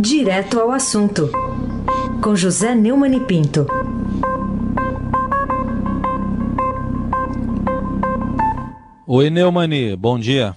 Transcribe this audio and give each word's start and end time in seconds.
Direto 0.00 0.60
ao 0.60 0.70
assunto, 0.70 1.28
com 2.22 2.36
José 2.36 2.72
Neumann 2.72 3.16
e 3.16 3.20
Pinto. 3.20 3.66
Oi, 9.04 9.28
Neumani, 9.28 9.96
bom 9.96 10.16
dia. 10.16 10.54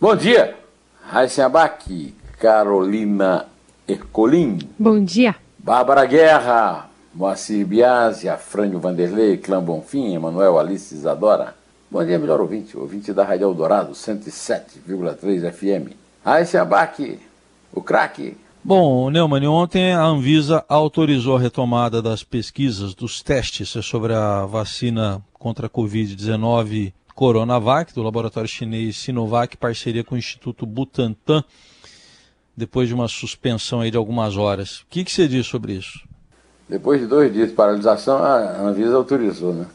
Bom 0.00 0.14
dia, 0.14 0.54
Raíssa 1.08 1.46
Abac, 1.46 2.14
Carolina 2.38 3.46
Ercolim. 3.88 4.60
Bom 4.78 5.02
dia. 5.02 5.34
Bárbara 5.58 6.04
Guerra, 6.04 6.88
Moacir 7.12 7.66
Biasi, 7.66 8.28
Afrânio 8.28 8.78
Vanderlei, 8.78 9.38
Clã 9.38 9.60
Bonfim, 9.60 10.14
Emanuel 10.14 10.56
Alice 10.56 10.94
Isadora. 10.94 11.56
Bom 11.90 12.04
dia, 12.04 12.16
melhor 12.16 12.40
ouvinte, 12.40 12.78
ouvinte 12.78 13.12
da 13.12 13.24
Rádio 13.24 13.46
Eldorado, 13.46 13.92
107,3 13.92 15.50
FM. 15.50 15.96
Raíssa 16.24 16.62
Abac, 16.62 17.18
o 17.72 17.82
craque. 17.82 18.36
Bom, 18.66 19.10
Neumann, 19.10 19.46
ontem 19.46 19.92
a 19.92 20.02
Anvisa 20.02 20.64
autorizou 20.70 21.36
a 21.36 21.38
retomada 21.38 22.00
das 22.00 22.24
pesquisas, 22.24 22.94
dos 22.94 23.22
testes 23.22 23.68
sobre 23.84 24.14
a 24.14 24.46
vacina 24.46 25.22
contra 25.34 25.66
a 25.66 25.70
Covid-19 25.70 26.94
Coronavac, 27.14 27.92
do 27.92 28.02
laboratório 28.02 28.48
chinês 28.48 28.96
Sinovac, 28.96 29.58
parceria 29.58 30.02
com 30.02 30.14
o 30.14 30.18
Instituto 30.18 30.64
Butantan, 30.64 31.44
depois 32.56 32.88
de 32.88 32.94
uma 32.94 33.06
suspensão 33.06 33.82
aí 33.82 33.90
de 33.90 33.98
algumas 33.98 34.38
horas. 34.38 34.78
O 34.78 34.86
que, 34.88 35.04
que 35.04 35.12
você 35.12 35.28
diz 35.28 35.46
sobre 35.46 35.74
isso? 35.74 36.00
Depois 36.66 37.02
de 37.02 37.06
dois 37.06 37.30
dias 37.30 37.50
de 37.50 37.54
paralisação, 37.54 38.16
a 38.16 38.62
Anvisa 38.62 38.96
autorizou, 38.96 39.52
né? 39.52 39.66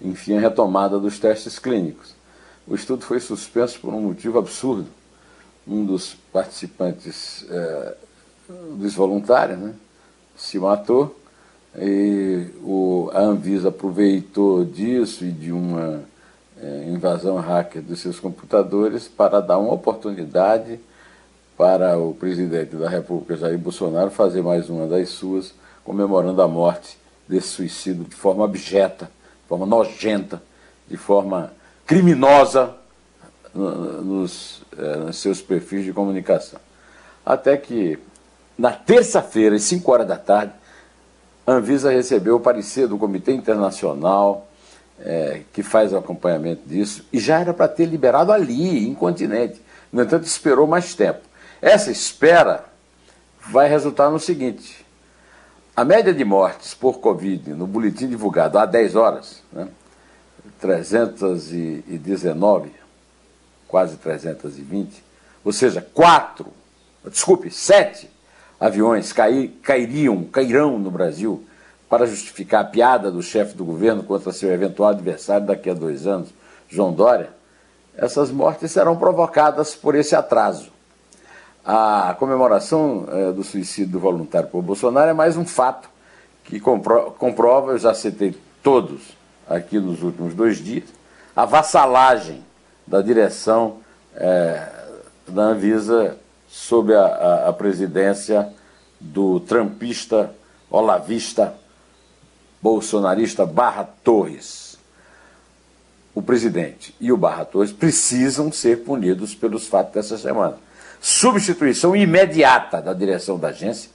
Enfim, 0.00 0.38
a 0.38 0.40
retomada 0.40 0.98
dos 0.98 1.18
testes 1.18 1.58
clínicos. 1.58 2.14
O 2.66 2.74
estudo 2.74 3.04
foi 3.04 3.20
suspenso 3.20 3.78
por 3.78 3.92
um 3.92 4.00
motivo 4.00 4.38
absurdo 4.38 4.86
um 5.66 5.84
dos 5.84 6.14
participantes 6.32 7.44
é, 7.50 7.94
dos 8.76 8.94
voluntários 8.94 9.58
né, 9.58 9.74
se 10.36 10.58
matou 10.58 11.16
e 11.78 12.46
o, 12.62 13.10
a 13.12 13.20
Anvisa 13.20 13.68
aproveitou 13.68 14.64
disso 14.64 15.24
e 15.24 15.30
de 15.30 15.52
uma 15.52 16.02
é, 16.60 16.84
invasão 16.88 17.36
hacker 17.36 17.82
dos 17.82 18.00
seus 18.00 18.18
computadores 18.18 19.06
para 19.06 19.40
dar 19.40 19.58
uma 19.58 19.72
oportunidade 19.72 20.80
para 21.56 21.98
o 21.98 22.14
presidente 22.14 22.74
da 22.74 22.88
República, 22.88 23.36
Jair 23.36 23.58
Bolsonaro, 23.58 24.10
fazer 24.10 24.42
mais 24.42 24.70
uma 24.70 24.86
das 24.86 25.10
suas, 25.10 25.52
comemorando 25.84 26.40
a 26.40 26.48
morte 26.48 26.98
desse 27.28 27.48
suicídio 27.48 28.04
de 28.04 28.16
forma 28.16 28.44
abjeta, 28.44 29.04
de 29.04 29.48
forma 29.48 29.66
nojenta, 29.66 30.42
de 30.88 30.96
forma 30.96 31.52
criminosa 31.86 32.74
nos, 33.54 34.62
é, 34.76 34.96
nos 34.96 35.18
seus 35.18 35.40
perfis 35.40 35.84
de 35.84 35.92
comunicação. 35.92 36.60
Até 37.24 37.56
que, 37.56 37.98
na 38.56 38.72
terça-feira, 38.72 39.56
às 39.56 39.62
5 39.62 39.90
horas 39.90 40.06
da 40.06 40.16
tarde, 40.16 40.52
a 41.46 41.52
Anvisa 41.52 41.90
recebeu 41.90 42.36
o 42.36 42.40
parecer 42.40 42.86
do 42.86 42.98
Comitê 42.98 43.32
Internacional 43.32 44.46
é, 45.02 45.42
que 45.52 45.62
faz 45.62 45.92
o 45.92 45.96
acompanhamento 45.96 46.62
disso 46.66 47.04
e 47.12 47.18
já 47.18 47.40
era 47.40 47.54
para 47.54 47.68
ter 47.68 47.86
liberado 47.86 48.32
ali, 48.32 48.86
em 48.86 48.94
continente. 48.94 49.60
No 49.92 50.02
entanto, 50.02 50.24
esperou 50.24 50.66
mais 50.66 50.94
tempo. 50.94 51.20
Essa 51.60 51.90
espera 51.90 52.64
vai 53.48 53.68
resultar 53.68 54.10
no 54.10 54.20
seguinte: 54.20 54.84
a 55.74 55.84
média 55.84 56.12
de 56.12 56.24
mortes 56.24 56.74
por 56.74 57.00
Covid 57.00 57.54
no 57.54 57.66
boletim 57.66 58.08
divulgado 58.08 58.58
há 58.58 58.66
10 58.66 58.96
horas, 58.96 59.42
né, 59.52 59.68
319, 60.60 62.72
quase 63.70 63.96
320, 63.96 65.02
ou 65.44 65.52
seja, 65.52 65.80
quatro, 65.94 66.48
desculpe, 67.04 67.50
sete 67.50 68.10
aviões 68.58 69.12
cair, 69.12 69.48
cairiam, 69.62 70.24
cairão 70.24 70.78
no 70.78 70.90
Brasil 70.90 71.44
para 71.88 72.06
justificar 72.06 72.62
a 72.62 72.68
piada 72.68 73.10
do 73.10 73.22
chefe 73.22 73.54
do 73.54 73.64
governo 73.64 74.02
contra 74.02 74.32
seu 74.32 74.50
eventual 74.52 74.90
adversário 74.90 75.46
daqui 75.46 75.70
a 75.70 75.74
dois 75.74 76.06
anos, 76.06 76.28
João 76.68 76.92
Dória, 76.92 77.30
essas 77.96 78.30
mortes 78.30 78.70
serão 78.70 78.96
provocadas 78.96 79.74
por 79.74 79.94
esse 79.94 80.14
atraso. 80.14 80.70
A 81.64 82.14
comemoração 82.18 83.06
eh, 83.08 83.32
do 83.32 83.44
suicídio 83.44 83.92
do 83.92 84.00
voluntário 84.00 84.48
por 84.48 84.62
Bolsonaro 84.62 85.10
é 85.10 85.12
mais 85.14 85.36
um 85.36 85.44
fato 85.44 85.88
que 86.44 86.58
compro 86.58 87.12
comprova, 87.12 87.72
eu 87.72 87.78
já 87.78 87.94
citei 87.94 88.36
todos 88.62 89.16
aqui 89.48 89.78
nos 89.78 90.02
últimos 90.02 90.34
dois 90.34 90.58
dias, 90.58 90.88
a 91.36 91.44
vassalagem 91.44 92.42
da 92.90 93.00
direção 93.00 93.78
é, 94.16 94.68
da 95.28 95.42
Anvisa 95.42 96.18
sob 96.48 96.92
a, 96.92 97.04
a, 97.04 97.48
a, 97.48 97.52
presidência 97.52 98.48
do 98.98 99.38
trampista, 99.38 100.34
olavista, 100.68 101.54
bolsonarista 102.60 103.46
Barra 103.46 103.84
Torres. 103.84 104.76
O 106.12 106.20
presidente 106.20 106.92
e 107.00 107.12
o 107.12 107.16
Barra 107.16 107.44
Torres 107.44 107.70
precisam 107.70 108.50
ser 108.50 108.82
punidos 108.82 109.36
pelos 109.36 109.68
fatos 109.68 109.94
dessa 109.94 110.18
semana. 110.18 110.58
Substituição 111.00 111.94
imediata 111.94 112.82
da 112.82 112.92
direção 112.92 113.38
da 113.38 113.48
agência, 113.48 113.88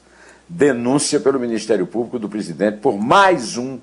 denúncia 0.48 1.20
pelo 1.20 1.38
Ministério 1.38 1.86
Público 1.86 2.18
do 2.18 2.30
presidente 2.30 2.78
por 2.78 2.98
mais 2.98 3.58
um 3.58 3.78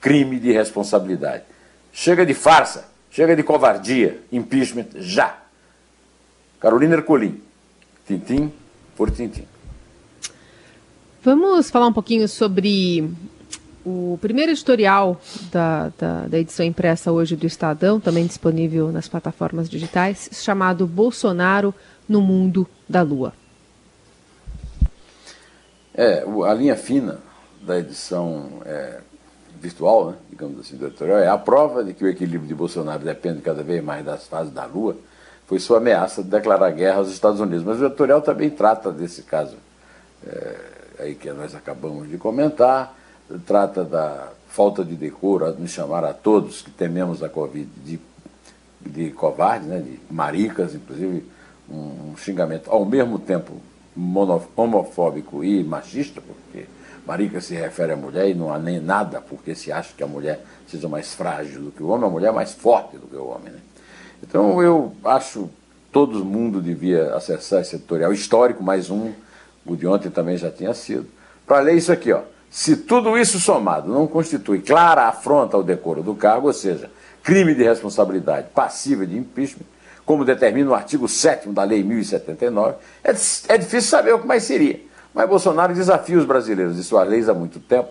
crime 0.00 0.40
de 0.40 0.50
responsabilidade. 0.50 1.44
Chega 1.92 2.24
de 2.24 2.32
farsa. 2.32 2.95
Chega 3.10 3.34
de 3.34 3.42
covardia, 3.42 4.20
impeachment 4.30 4.88
já. 4.96 5.38
Carolina 6.60 6.94
Ercolim, 6.94 7.40
tintim 8.06 8.52
por 8.96 9.10
tintim. 9.10 9.46
Vamos 11.22 11.70
falar 11.70 11.86
um 11.86 11.92
pouquinho 11.92 12.28
sobre 12.28 13.10
o 13.84 14.18
primeiro 14.20 14.50
editorial 14.50 15.20
da, 15.50 15.90
da, 15.98 16.26
da, 16.26 16.38
edição 16.38 16.66
impressa 16.66 17.12
hoje 17.12 17.36
do 17.36 17.46
Estadão, 17.46 18.00
também 18.00 18.26
disponível 18.26 18.90
nas 18.90 19.08
plataformas 19.08 19.68
digitais, 19.68 20.28
chamado 20.32 20.86
Bolsonaro 20.86 21.74
no 22.08 22.20
Mundo 22.20 22.66
da 22.88 23.02
Lua. 23.02 23.32
É, 25.94 26.24
a 26.44 26.54
linha 26.54 26.76
fina 26.76 27.18
da 27.62 27.78
edição 27.78 28.60
é, 28.64 29.00
virtual, 29.60 30.10
né, 30.10 30.16
digamos 30.30 30.60
assim, 30.60 30.76
do 30.76 30.86
editorial, 30.86 31.18
é 31.18 31.28
a 31.28 31.38
prova 31.38 31.82
de 31.82 31.94
que 31.94 32.04
o 32.04 32.08
equilíbrio 32.08 32.46
de 32.46 32.54
Bolsonaro 32.54 33.04
depende 33.04 33.40
cada 33.40 33.62
vez 33.62 33.82
mais 33.82 34.04
das 34.04 34.26
fases 34.26 34.52
da 34.52 34.64
Lua, 34.64 34.96
foi 35.46 35.58
sua 35.60 35.78
ameaça 35.78 36.22
de 36.22 36.28
declarar 36.28 36.70
guerra 36.70 36.98
aos 36.98 37.10
Estados 37.10 37.40
Unidos. 37.40 37.64
Mas 37.64 37.80
o 37.80 37.86
editorial 37.86 38.20
também 38.20 38.50
trata 38.50 38.90
desse 38.90 39.22
caso 39.22 39.56
é, 40.26 40.60
aí 40.98 41.14
que 41.14 41.30
nós 41.30 41.54
acabamos 41.54 42.08
de 42.08 42.18
comentar, 42.18 42.96
trata 43.46 43.84
da 43.84 44.28
falta 44.48 44.84
de 44.84 44.94
decoro, 44.94 45.52
de 45.52 45.68
chamar 45.68 46.04
a 46.04 46.12
todos 46.12 46.62
que 46.62 46.70
tememos 46.70 47.22
a 47.22 47.28
Covid 47.28 47.68
de, 47.84 48.00
de 48.80 49.10
covardes, 49.10 49.68
né, 49.68 49.78
de 49.80 50.00
maricas, 50.10 50.74
inclusive 50.74 51.24
um, 51.68 52.12
um 52.12 52.16
xingamento 52.16 52.70
ao 52.70 52.84
mesmo 52.84 53.18
tempo 53.18 53.60
homofóbico 54.56 55.42
e 55.42 55.62
machista, 55.64 56.20
porque 56.20 56.66
Marica 57.06 57.40
se 57.40 57.54
refere 57.54 57.92
à 57.92 57.96
mulher 57.96 58.28
e 58.28 58.34
não 58.34 58.52
há 58.52 58.58
nem 58.58 58.80
nada 58.80 59.20
porque 59.20 59.54
se 59.54 59.70
acha 59.70 59.92
que 59.96 60.02
a 60.02 60.06
mulher 60.06 60.40
seja 60.66 60.88
mais 60.88 61.14
frágil 61.14 61.62
do 61.62 61.70
que 61.70 61.82
o 61.82 61.88
homem, 61.88 62.06
a 62.06 62.10
mulher 62.10 62.28
é 62.28 62.32
mais 62.32 62.52
forte 62.52 62.96
do 62.96 63.06
que 63.06 63.16
o 63.16 63.28
homem. 63.28 63.52
Né? 63.52 63.60
Então 64.22 64.60
eu 64.60 64.92
acho 65.04 65.48
todo 65.92 66.24
mundo 66.24 66.60
devia 66.60 67.14
acessar 67.14 67.62
esse 67.62 67.76
editorial 67.76 68.12
histórico, 68.12 68.62
mais 68.62 68.90
um, 68.90 69.12
o 69.64 69.74
de 69.74 69.86
ontem 69.86 70.10
também 70.10 70.36
já 70.36 70.50
tinha 70.50 70.74
sido, 70.74 71.06
para 71.46 71.60
ler 71.60 71.74
isso 71.74 71.90
aqui, 71.90 72.12
ó. 72.12 72.20
Se 72.50 72.76
tudo 72.76 73.16
isso 73.16 73.40
somado 73.40 73.90
não 73.90 74.06
constitui 74.06 74.60
clara 74.60 75.08
afronta 75.08 75.56
ao 75.56 75.62
decoro 75.62 76.02
do 76.02 76.14
cargo, 76.14 76.48
ou 76.48 76.52
seja, 76.52 76.90
crime 77.22 77.54
de 77.54 77.62
responsabilidade 77.62 78.48
passiva 78.54 79.06
de 79.06 79.16
impeachment, 79.16 79.64
como 80.04 80.24
determina 80.24 80.70
o 80.70 80.74
artigo 80.74 81.08
7 81.08 81.48
da 81.48 81.64
Lei 81.64 81.82
1079, 81.82 82.74
é, 83.02 83.10
é 83.48 83.58
difícil 83.58 83.90
saber 83.90 84.14
o 84.14 84.18
que 84.18 84.26
mais 84.26 84.42
seria. 84.42 84.80
Mas 85.16 85.26
Bolsonaro 85.30 85.72
desafia 85.72 86.18
os 86.18 86.26
brasileiros 86.26 86.78
e 86.78 86.84
suas 86.84 87.08
leis 87.08 87.26
há 87.26 87.32
muito 87.32 87.58
tempo, 87.58 87.88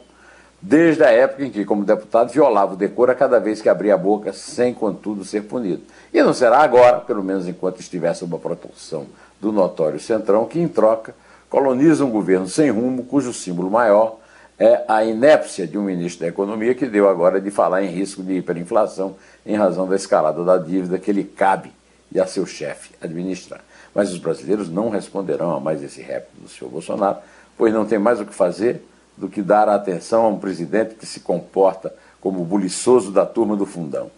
desde 0.62 1.04
a 1.04 1.10
época 1.10 1.44
em 1.44 1.50
que, 1.50 1.66
como 1.66 1.84
deputado, 1.84 2.32
violava 2.32 2.76
o 2.76 2.78
decoro 2.78 3.12
a 3.12 3.16
cada 3.16 3.40
vez 3.40 3.64
que 3.64 3.68
abria 3.68 3.96
a 3.96 3.98
boca, 3.98 4.32
sem, 4.32 4.76
contudo, 4.76 5.26
ser 5.26 5.42
punido. 5.42 5.82
E 6.14 6.22
não 6.22 6.36
será 6.36 6.60
agora, 6.60 7.00
pelo 7.00 7.24
menos 7.24 7.48
enquanto 7.48 7.80
estiver 7.80 8.14
sob 8.14 8.36
a 8.36 8.38
proteção 8.38 9.08
do 9.42 9.52
notório 9.52 10.00
Centrão, 10.00 10.46
que, 10.46 10.60
em 10.60 10.68
troca, 10.68 11.16
coloniza 11.50 12.06
um 12.06 12.12
governo 12.12 12.48
sem 12.48 12.70
rumo, 12.70 13.04
cujo 13.06 13.34
símbolo 13.34 13.72
maior 13.72 14.20
é 14.60 14.86
a 14.88 15.04
inépcia 15.04 15.66
de 15.66 15.80
um 15.80 15.82
ministro 15.82 16.22
da 16.22 16.28
Economia 16.28 16.76
que 16.76 16.86
deu 16.86 17.10
agora 17.10 17.42
de 17.42 17.50
falar 17.50 17.82
em 17.82 17.90
risco 17.90 18.22
de 18.22 18.34
hiperinflação 18.34 19.16
em 19.44 19.56
razão 19.56 19.88
da 19.88 19.96
escalada 19.96 20.44
da 20.44 20.60
dívida 20.60 21.00
que 21.00 21.12
lhe 21.12 21.24
cabe 21.24 21.74
e 22.12 22.20
a 22.20 22.28
seu 22.28 22.46
chefe 22.46 22.92
administrar. 23.02 23.62
Mas 23.94 24.12
os 24.12 24.18
brasileiros 24.18 24.70
não 24.70 24.90
responderão 24.90 25.56
a 25.56 25.60
mais 25.60 25.82
esse 25.82 26.02
rap 26.02 26.28
do 26.36 26.48
senhor 26.48 26.70
Bolsonaro, 26.70 27.18
pois 27.58 27.74
não 27.74 27.86
tem 27.86 27.98
mais 27.98 28.20
o 28.20 28.26
que 28.26 28.34
fazer 28.34 28.82
do 29.18 29.30
que 29.30 29.42
dar 29.42 29.70
atenção 29.70 30.26
a 30.26 30.28
um 30.28 30.38
presidente 30.38 30.96
que 30.96 31.06
se 31.06 31.22
comporta 31.22 31.94
como 32.20 32.42
o 32.42 32.46
buliçoso 32.46 33.12
da 33.12 33.26
turma 33.26 33.56
do 33.56 33.66
fundão. 33.66 34.12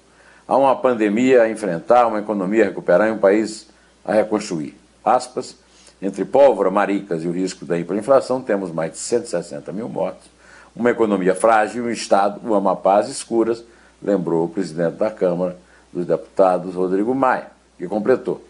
Há 0.48 0.58
uma 0.58 0.76
pandemia 0.76 1.44
a 1.44 1.50
enfrentar, 1.50 2.08
uma 2.08 2.20
economia 2.20 2.64
a 2.64 2.68
recuperar 2.68 3.08
e 3.08 3.12
um 3.12 3.18
país 3.18 3.68
a 4.04 4.14
reconstruir. 4.14 4.76
Aspas, 5.04 5.56
Entre 6.02 6.24
pólvora, 6.26 6.70
maricas 6.70 7.24
e 7.24 7.28
o 7.28 7.32
risco 7.32 7.66
da 7.66 7.78
hiperinflação, 7.78 8.42
temos 8.42 8.72
mais 8.72 8.92
de 8.92 8.98
160 9.00 9.72
mil 9.74 9.90
mortos, 9.90 10.30
uma 10.76 10.92
economia 10.92 11.34
frágil 11.34 11.86
um 11.86 11.90
Estado, 11.90 12.54
Amapá 12.54 13.00
às 13.00 13.10
escuras, 13.10 13.64
lembrou 14.02 14.46
o 14.46 14.50
presidente 14.50 14.96
da 14.96 15.10
Câmara 15.10 15.58
dos 15.92 16.06
Deputados, 16.06 16.76
Rodrigo 16.76 17.16
Maia, 17.16 17.48
que 17.78 17.88
completou. 17.88 18.44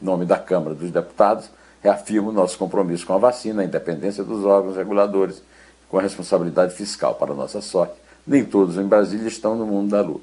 Em 0.00 0.04
nome 0.04 0.24
da 0.24 0.38
Câmara 0.38 0.74
dos 0.74 0.90
Deputados, 0.90 1.50
reafirmo 1.82 2.32
nosso 2.32 2.58
compromisso 2.58 3.06
com 3.06 3.14
a 3.14 3.18
vacina, 3.18 3.62
a 3.62 3.64
independência 3.64 4.22
dos 4.22 4.44
órgãos 4.44 4.76
reguladores, 4.76 5.42
com 5.88 5.98
a 5.98 6.02
responsabilidade 6.02 6.74
fiscal. 6.74 7.14
Para 7.14 7.34
nossa 7.34 7.60
sorte, 7.60 7.94
nem 8.26 8.44
todos 8.44 8.76
em 8.76 8.84
Brasília 8.84 9.28
estão 9.28 9.56
no 9.56 9.66
mundo 9.66 9.90
da 9.90 10.00
lua. 10.00 10.20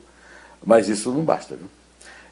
Mas 0.66 0.88
isso 0.88 1.12
não 1.12 1.24
basta. 1.24 1.56
Viu? 1.56 1.68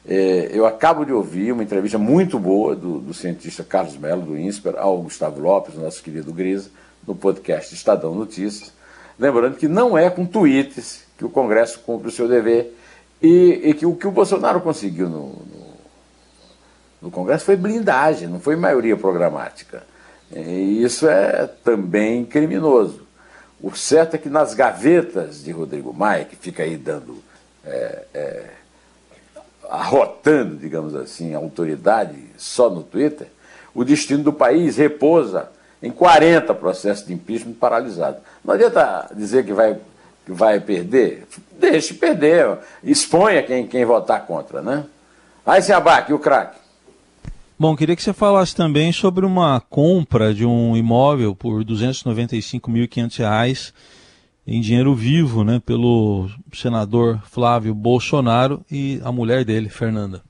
É, 0.06 0.50
eu 0.52 0.66
acabo 0.66 1.04
de 1.04 1.12
ouvir 1.12 1.52
uma 1.52 1.62
entrevista 1.62 1.96
muito 1.96 2.38
boa 2.38 2.76
do, 2.76 2.98
do 2.98 3.14
cientista 3.14 3.64
Carlos 3.64 3.96
Melo, 3.96 4.22
do 4.22 4.38
INSPER, 4.38 4.74
ao 4.76 4.98
Gustavo 4.98 5.40
Lopes, 5.40 5.76
nosso 5.76 6.02
querido 6.02 6.32
Grisa, 6.32 6.70
no 7.06 7.14
podcast 7.14 7.74
Estadão 7.74 8.14
Notícias. 8.14 8.72
Lembrando 9.18 9.56
que 9.56 9.68
não 9.68 9.96
é 9.96 10.10
com 10.10 10.26
tweets 10.26 11.04
que 11.16 11.24
o 11.24 11.30
Congresso 11.30 11.80
cumpre 11.80 12.08
o 12.08 12.12
seu 12.12 12.28
dever 12.28 12.76
e, 13.22 13.62
e 13.64 13.74
que 13.74 13.86
o 13.86 13.94
que 13.94 14.06
o 14.06 14.10
Bolsonaro 14.10 14.60
conseguiu 14.60 15.08
no, 15.08 15.28
no, 15.28 15.73
no 17.04 17.10
Congresso 17.10 17.44
foi 17.44 17.54
blindagem, 17.54 18.28
não 18.28 18.40
foi 18.40 18.56
maioria 18.56 18.96
programática. 18.96 19.82
E 20.34 20.82
isso 20.82 21.06
é 21.06 21.46
também 21.62 22.24
criminoso. 22.24 23.06
O 23.60 23.76
certo 23.76 24.14
é 24.14 24.18
que 24.18 24.30
nas 24.30 24.54
gavetas 24.54 25.44
de 25.44 25.52
Rodrigo 25.52 25.92
Maia, 25.92 26.24
que 26.24 26.34
fica 26.34 26.62
aí 26.62 26.78
dando. 26.78 27.22
É, 27.62 28.04
é, 28.14 28.44
arrotando, 29.68 30.56
digamos 30.56 30.94
assim, 30.94 31.34
a 31.34 31.38
autoridade 31.38 32.16
só 32.36 32.70
no 32.70 32.82
Twitter, 32.82 33.26
o 33.74 33.84
destino 33.84 34.22
do 34.22 34.32
país 34.32 34.76
repousa 34.76 35.50
em 35.82 35.90
40 35.90 36.54
processos 36.54 37.06
de 37.06 37.12
impeachment 37.12 37.54
paralisados. 37.54 38.20
Não 38.42 38.54
adianta 38.54 39.10
dizer 39.14 39.44
que 39.44 39.52
vai, 39.52 39.78
que 40.24 40.32
vai 40.32 40.60
perder, 40.60 41.26
deixe 41.58 41.92
perder, 41.92 42.58
exponha 42.82 43.42
quem, 43.42 43.66
quem 43.66 43.84
votar 43.84 44.26
contra, 44.26 44.62
né? 44.62 44.84
Aí 45.44 45.60
se 45.60 45.72
abaque 45.72 46.12
o 46.12 46.18
craque. 46.18 46.63
Bom, 47.56 47.76
queria 47.76 47.94
que 47.94 48.02
você 48.02 48.12
falasse 48.12 48.56
também 48.56 48.92
sobre 48.92 49.24
uma 49.24 49.60
compra 49.60 50.34
de 50.34 50.44
um 50.44 50.76
imóvel 50.76 51.36
por 51.36 51.58
R$ 51.58 51.64
295.500 51.64 53.72
em 54.44 54.60
dinheiro 54.60 54.92
vivo, 54.92 55.44
né, 55.44 55.62
pelo 55.64 56.28
senador 56.52 57.20
Flávio 57.24 57.72
Bolsonaro 57.72 58.64
e 58.68 59.00
a 59.04 59.12
mulher 59.12 59.44
dele, 59.44 59.68
Fernanda. 59.68 60.20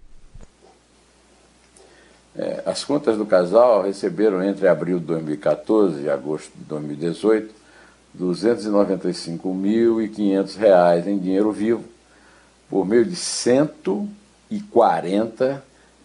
É, 2.36 2.62
as 2.66 2.84
contas 2.84 3.16
do 3.16 3.24
casal 3.24 3.82
receberam 3.82 4.42
entre 4.42 4.68
abril 4.68 4.98
de 4.98 5.06
2014 5.06 6.02
e 6.02 6.10
agosto 6.10 6.52
de 6.54 6.64
2018 6.64 7.48
R$ 7.48 7.54
295.500 8.20 11.06
em 11.06 11.18
dinheiro 11.18 11.50
vivo 11.50 11.84
por 12.68 12.84
meio 12.84 13.06
de 13.06 13.16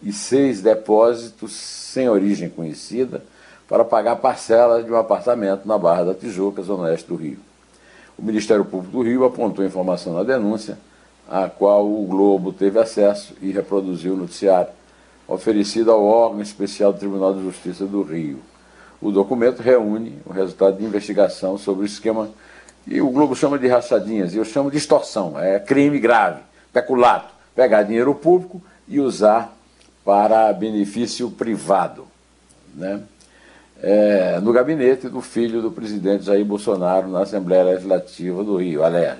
146 0.02 0.62
depósitos 0.62 1.52
sem 1.52 2.08
origem 2.08 2.48
conhecida 2.48 3.22
para 3.68 3.84
pagar 3.84 4.16
parcela 4.16 4.82
de 4.82 4.90
um 4.90 4.96
apartamento 4.96 5.66
na 5.66 5.78
Barra 5.78 6.04
da 6.04 6.14
Tijuca, 6.14 6.62
zona 6.62 6.84
oeste 6.84 7.08
do 7.08 7.14
Rio. 7.14 7.38
O 8.18 8.22
Ministério 8.22 8.64
Público 8.64 8.96
do 8.96 9.02
Rio 9.02 9.24
apontou 9.24 9.64
informação 9.64 10.14
na 10.14 10.22
denúncia, 10.22 10.78
a 11.28 11.48
qual 11.48 11.86
o 11.86 12.04
Globo 12.06 12.52
teve 12.52 12.78
acesso 12.78 13.34
e 13.40 13.52
reproduziu 13.52 14.14
o 14.14 14.16
noticiário, 14.16 14.70
oferecido 15.28 15.92
ao 15.92 16.04
órgão 16.04 16.40
especial 16.40 16.92
do 16.92 16.98
Tribunal 16.98 17.34
de 17.34 17.42
Justiça 17.42 17.86
do 17.86 18.02
Rio. 18.02 18.40
O 19.00 19.12
documento 19.12 19.60
reúne 19.60 20.18
o 20.26 20.32
resultado 20.32 20.76
de 20.76 20.84
investigação 20.84 21.56
sobre 21.56 21.84
o 21.84 21.86
esquema 21.86 22.28
que 22.84 23.00
o 23.00 23.10
Globo 23.10 23.36
chama 23.36 23.58
de 23.58 23.68
rachadinhas, 23.68 24.34
e 24.34 24.38
eu 24.38 24.44
chamo 24.44 24.70
de 24.70 24.78
extorsão, 24.78 25.38
é 25.38 25.60
crime 25.60 26.00
grave, 26.00 26.40
peculato, 26.72 27.32
pegar 27.54 27.84
dinheiro 27.84 28.14
público 28.14 28.60
e 28.88 28.98
usar 28.98 29.56
para 30.04 30.52
benefício 30.52 31.30
privado. 31.30 32.06
Né? 32.74 33.02
é, 33.82 34.38
no 34.40 34.52
gabinete 34.52 35.08
do 35.08 35.20
filho 35.20 35.62
do 35.62 35.70
presidente 35.70 36.24
Jair 36.24 36.44
Bolsonaro 36.44 37.08
na 37.08 37.22
Assembleia 37.22 37.64
Legislativa 37.64 38.44
do 38.44 38.56
Rio, 38.56 38.84
aliás. 38.84 39.18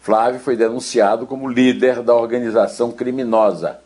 Flávio 0.00 0.40
foi 0.40 0.56
denunciado 0.56 1.26
como 1.26 1.48
líder 1.48 2.02
da 2.02 2.14
organização 2.14 2.92
criminosa. 2.92 3.78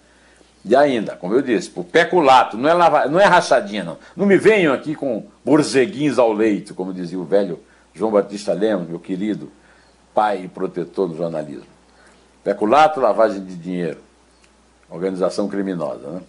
E 0.64 0.74
ainda, 0.74 1.14
como 1.16 1.34
eu 1.34 1.42
disse, 1.42 1.70
por 1.70 1.84
peculato, 1.84 2.56
não 2.56 2.68
é, 2.68 2.74
lava, 2.74 3.06
não 3.06 3.20
é 3.20 3.24
rachadinha, 3.24 3.84
não. 3.84 3.96
Não 4.16 4.26
me 4.26 4.36
venham 4.36 4.74
aqui 4.74 4.94
com 4.94 5.24
borzeguins 5.44 6.18
ao 6.18 6.32
leito, 6.32 6.74
como 6.74 6.92
dizia 6.92 7.18
o 7.18 7.24
velho 7.24 7.60
João 7.94 8.10
Batista 8.10 8.52
Lemos, 8.52 8.88
meu 8.88 8.98
querido 8.98 9.50
pai 10.14 10.42
e 10.44 10.48
protetor 10.48 11.08
do 11.08 11.16
jornalismo. 11.16 11.66
Peculato, 12.42 13.00
lavagem 13.00 13.44
de 13.44 13.54
dinheiro, 13.54 13.98
organização 14.90 15.48
criminosa. 15.48 16.08
Né? 16.08 16.20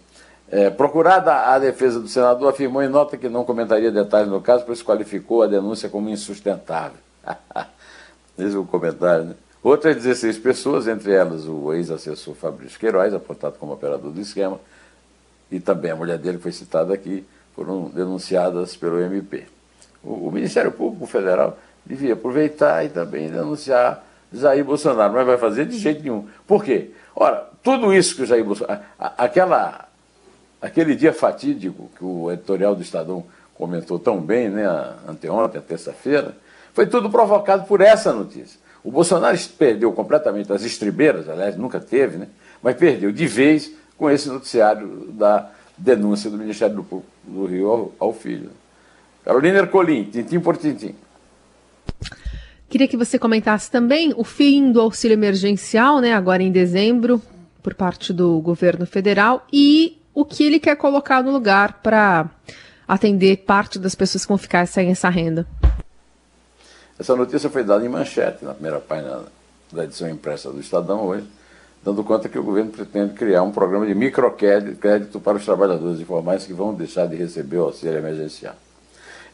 É, 0.52 0.70
procurada 0.70 1.54
a 1.54 1.60
defesa 1.60 2.00
do 2.00 2.08
senador 2.08 2.50
afirmou 2.50 2.82
em 2.82 2.90
nota 2.90 3.18
que 3.18 3.30
não 3.30 3.44
comentaria 3.44 3.92
detalhes 3.92 4.30
no 4.30 4.42
caso, 4.42 4.66
pois 4.66 4.82
qualificou 4.82 5.44
a 5.44 5.48
denúncia 5.48 5.90
como 5.90 6.10
insustentável. 6.10 6.98
Esse 8.38 8.56
é 8.56 8.60
o 8.60 8.66
comentário, 8.66 9.26
né? 9.26 9.36
Outras 9.62 9.98
16 9.98 10.38
pessoas, 10.38 10.88
entre 10.88 11.12
elas 11.12 11.46
o 11.46 11.74
ex-assessor 11.74 12.34
Fabrício 12.34 12.80
Queiroz, 12.80 13.14
apontado 13.14 13.58
como 13.60 13.74
operador 13.74 14.10
do 14.12 14.22
esquema, 14.22 14.60
e 15.52 15.60
também 15.60 15.92
a 15.92 15.96
mulher 15.96 16.18
dele, 16.18 16.38
que 16.38 16.44
foi 16.44 16.54
citada 16.54 16.94
aqui, 16.94 17.26
foram 17.54 17.90
denunciadas 17.90 18.78
pelo 18.78 19.02
MP. 19.02 19.46
O, 20.02 20.28
o 20.28 20.32
Ministério 20.32 20.72
Público 20.72 21.06
Federal 21.06 21.58
devia 21.86 22.14
aproveitar 22.14 22.86
e 22.86 22.90
também 22.90 23.30
denunciar 23.30 24.06
Jair 24.32 24.64
Bolsonaro, 24.64 25.14
mas 25.14 25.28
vai 25.28 25.38
fazer 25.38 25.66
de 25.66 25.78
jeito 25.78 26.02
nenhum. 26.04 26.28
Por 26.48 26.64
quê? 26.64 26.92
Ora, 27.14 27.49
tudo 27.64 27.94
isso 27.94 28.16
que 28.16 28.24
o 28.24 28.26
Jair 28.26 28.44
Bolsonaro. 28.44 28.82
Aquela 28.98 29.90
Aquele 30.62 30.94
dia 30.94 31.14
fatídico 31.14 31.90
que 31.98 32.04
o 32.04 32.30
editorial 32.32 32.76
do 32.76 32.82
Estadão 32.82 33.24
comentou 33.56 33.98
tão 33.98 34.20
bem, 34.20 34.50
né, 34.50 34.66
anteontem, 35.08 35.62
terça-feira, 35.62 36.36
foi 36.74 36.86
tudo 36.86 37.10
provocado 37.10 37.66
por 37.66 37.80
essa 37.80 38.12
notícia. 38.12 38.60
O 38.84 38.92
Bolsonaro 38.92 39.38
perdeu 39.58 39.92
completamente 39.94 40.52
as 40.52 40.64
estribeiras, 40.64 41.30
aliás, 41.30 41.56
nunca 41.56 41.80
teve, 41.80 42.18
né, 42.18 42.28
mas 42.62 42.76
perdeu 42.76 43.12
de 43.12 43.26
vez 43.26 43.72
com 43.98 44.10
esse 44.10 44.28
noticiário 44.28 45.08
da 45.12 45.50
denúncia 45.78 46.30
do 46.30 46.38
Ministério 46.38 46.76
do, 46.76 47.04
do 47.24 47.46
Rio 47.46 47.70
ao, 47.70 47.92
ao 48.00 48.14
filho. 48.14 48.52
Carolina 49.24 49.60
Ercolim, 49.60 50.06
tintim 50.06 50.42
por 50.42 50.58
tintim. 50.58 50.94
Queria 52.70 52.88
que 52.88 52.98
você 52.98 53.18
comentasse 53.18 53.72
também 53.72 54.14
o 54.16 54.26
fim 54.26 54.72
do 54.74 54.82
auxílio 54.82 55.16
emergencial, 55.16 56.02
né, 56.02 56.14
agora 56.14 56.44
em 56.44 56.52
dezembro, 56.52 57.22
por 57.62 57.74
parte 57.74 58.14
do 58.14 58.40
governo 58.40 58.86
federal, 58.86 59.46
e 59.52 60.02
o 60.14 60.26
que 60.26 60.44
ele 60.44 60.60
quer 60.60 60.76
colocar 60.76 61.24
no 61.24 61.32
lugar 61.32 61.80
para 61.82 62.30
atender 62.88 63.38
parte 63.38 63.78
das 63.78 63.96
pessoas 63.96 64.26
que 64.26 64.30
vão 64.30 64.38
ficar 64.38 64.66
sem 64.66 64.90
essa 64.90 65.10
renda. 65.10 65.46
Essa 66.98 67.16
notícia 67.16 67.50
foi 67.50 67.64
dada 67.64 67.86
em 67.86 67.90
manchete 67.90 68.44
na 68.44 68.54
primeira 68.54 68.80
página 68.80 69.22
da 69.72 69.84
edição 69.84 70.10
impressa 70.10 70.52
do 70.52 70.60
Estadão 70.60 71.06
hoje, 71.06 71.26
dando 71.84 72.04
conta 72.04 72.28
que 72.28 72.38
o 72.38 72.44
governo 72.44 72.72
pretende 72.72 73.14
criar 73.14 73.44
um 73.44 73.52
programa 73.52 73.86
de 73.86 73.96
microcrédito 73.96 75.20
para 75.20 75.38
os 75.38 75.46
trabalhadores 75.46 76.02
informais 76.02 76.46
que 76.46 76.54
vão 76.54 76.74
deixar 76.74 77.08
de 77.08 77.16
receber 77.16 77.58
o 77.58 77.66
auxílio 77.66 77.98
emergencial. 77.98 78.56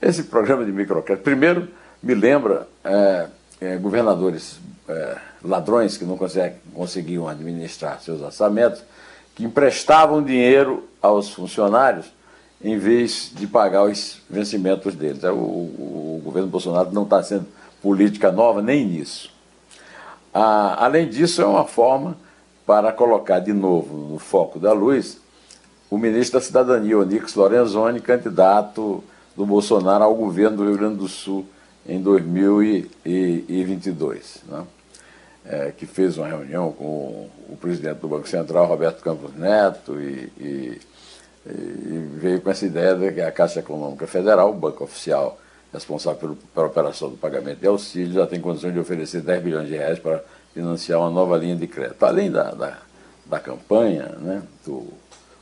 Esse 0.01 0.23
programa 0.23 0.63
de 0.65 0.71
microcrédito, 0.71 1.23
primeiro, 1.23 1.67
me 2.03 2.13
lembra 2.13 2.67
é, 2.83 3.27
é, 3.59 3.77
governadores 3.77 4.59
é, 4.87 5.17
ladrões 5.43 5.97
que 5.97 6.05
não 6.05 6.17
conseguiam 6.73 7.27
administrar 7.27 8.01
seus 8.01 8.21
orçamentos 8.21 8.83
que 9.33 9.43
emprestavam 9.43 10.23
dinheiro 10.23 10.87
aos 11.01 11.29
funcionários 11.29 12.05
em 12.63 12.77
vez 12.77 13.31
de 13.33 13.45
pagar 13.45 13.83
os 13.83 14.21
vencimentos 14.29 14.95
deles. 14.95 15.23
O, 15.23 15.33
o, 15.33 16.19
o 16.19 16.21
governo 16.23 16.47
Bolsonaro 16.47 16.91
não 16.91 17.03
está 17.03 17.21
sendo 17.21 17.45
política 17.81 18.31
nova 18.31 18.61
nem 18.61 18.85
nisso. 18.85 19.29
Ah, 20.33 20.83
além 20.85 21.07
disso, 21.07 21.41
é 21.41 21.45
uma 21.45 21.65
forma 21.65 22.17
para 22.65 22.91
colocar 22.91 23.39
de 23.39 23.53
novo 23.53 23.95
no 23.95 24.17
foco 24.17 24.57
da 24.57 24.73
luz 24.73 25.19
o 25.89 25.97
ministro 25.97 26.39
da 26.39 26.45
Cidadania, 26.45 26.97
Onix 26.97 27.35
Lorenzoni, 27.35 27.99
candidato 27.99 29.03
do 29.35 29.45
Bolsonaro 29.45 30.03
ao 30.03 30.15
governo 30.15 30.57
do 30.57 30.65
Rio 30.65 30.77
Grande 30.77 30.95
do 30.95 31.07
Sul 31.07 31.45
em 31.87 32.01
2022. 32.01 34.43
Né? 34.47 34.65
é, 35.47 35.71
que 35.71 35.85
fez 35.85 36.17
uma 36.17 36.27
reunião 36.27 36.71
com 36.71 37.29
o 37.47 37.57
presidente 37.59 37.99
do 37.99 38.07
Banco 38.07 38.27
Central, 38.27 38.65
Roberto 38.65 39.01
Campos 39.01 39.35
Neto, 39.35 40.01
e, 40.01 40.31
e, 40.37 40.81
e 41.45 42.09
veio 42.15 42.41
com 42.41 42.49
essa 42.49 42.65
ideia 42.65 42.95
de 42.95 43.11
que 43.11 43.21
a 43.21 43.31
Caixa 43.31 43.59
Econômica 43.59 44.07
Federal, 44.07 44.49
o 44.49 44.53
banco 44.53 44.83
oficial 44.83 45.39
responsável 45.71 46.19
pelo, 46.19 46.35
pela 46.35 46.67
operação 46.67 47.09
do 47.09 47.17
pagamento 47.17 47.59
de 47.59 47.67
auxílio, 47.67 48.13
já 48.13 48.25
tem 48.25 48.41
condições 48.41 48.73
de 48.73 48.79
oferecer 48.79 49.21
10 49.21 49.43
bilhões 49.43 49.67
de 49.67 49.75
reais 49.75 49.99
para 49.99 50.23
financiar 50.53 50.99
uma 50.99 51.11
nova 51.11 51.37
linha 51.37 51.55
de 51.55 51.67
crédito. 51.67 52.01
Além 52.03 52.31
da, 52.31 52.51
da, 52.51 52.79
da 53.25 53.39
campanha 53.39 54.15
né, 54.19 54.41
do 54.65 54.87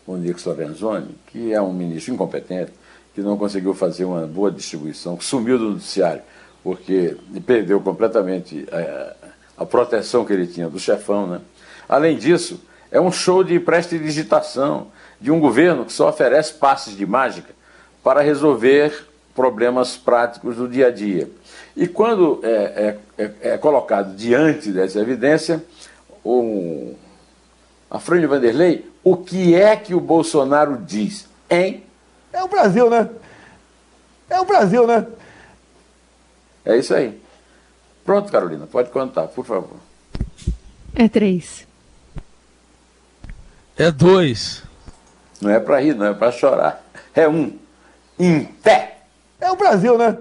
Onix 0.05 0.43
Lorenzoni, 0.43 1.15
que 1.27 1.53
é 1.53 1.61
um 1.61 1.71
ministro 1.71 2.13
incompetente, 2.13 2.73
que 3.13 3.21
não 3.21 3.37
conseguiu 3.37 3.73
fazer 3.73 4.05
uma 4.05 4.25
boa 4.25 4.51
distribuição, 4.51 5.19
sumiu 5.19 5.57
do 5.57 5.71
noticiário, 5.71 6.21
porque 6.63 7.15
perdeu 7.45 7.79
completamente 7.79 8.67
a, 8.71 9.63
a 9.63 9.65
proteção 9.65 10.25
que 10.25 10.33
ele 10.33 10.47
tinha 10.47 10.69
do 10.69 10.79
chefão. 10.79 11.27
Né? 11.27 11.41
Além 11.87 12.17
disso, 12.17 12.59
é 12.91 12.99
um 12.99 13.11
show 13.11 13.43
de 13.43 13.59
prestidigitação 13.59 14.87
de 15.19 15.31
um 15.31 15.39
governo 15.39 15.85
que 15.85 15.93
só 15.93 16.09
oferece 16.09 16.53
passes 16.53 16.95
de 16.95 17.05
mágica 17.05 17.53
para 18.03 18.21
resolver 18.21 19.07
problemas 19.33 19.97
práticos 19.97 20.57
do 20.57 20.67
dia 20.67 20.87
a 20.87 20.91
dia. 20.91 21.29
E 21.75 21.87
quando 21.87 22.39
é, 22.43 22.97
é, 23.17 23.23
é, 23.23 23.31
é 23.53 23.57
colocado 23.57 24.15
diante 24.15 24.71
dessa 24.71 24.99
evidência, 24.99 25.63
o, 26.23 26.93
a 27.89 27.99
Frânio 27.99 28.29
Vanderlei, 28.29 28.85
o 29.03 29.17
que 29.17 29.55
é 29.55 29.75
que 29.75 29.95
o 29.95 29.99
Bolsonaro 29.99 30.77
diz? 30.77 31.27
Hein? 31.49 31.83
É 32.33 32.43
o 32.43 32.47
Brasil, 32.47 32.89
né? 32.89 33.09
É 34.29 34.39
o 34.39 34.45
Brasil, 34.45 34.87
né? 34.87 35.05
É 36.65 36.75
isso 36.77 36.93
aí. 36.93 37.21
Pronto, 38.03 38.31
Carolina, 38.31 38.65
pode 38.65 38.89
contar, 38.89 39.27
por 39.27 39.45
favor. 39.45 39.77
É 40.95 41.07
três. 41.07 41.67
É 43.77 43.91
dois. 43.91 44.63
Não 45.39 45.49
é 45.49 45.59
para 45.59 45.79
rir, 45.79 45.95
não 45.95 46.07
é 46.07 46.13
para 46.13 46.31
chorar. 46.31 46.83
É 47.13 47.27
um. 47.27 47.57
Em 48.19 48.45
pé. 48.45 48.97
É 49.39 49.51
o 49.51 49.55
Brasil, 49.55 49.97
né? 49.97 50.17